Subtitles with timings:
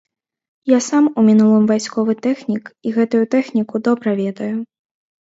[0.71, 4.53] Я сам у мінулым вайсковы тэхнік і гэтую тэхніку добра ведаю.